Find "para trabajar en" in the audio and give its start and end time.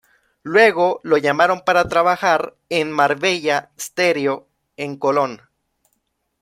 1.61-2.91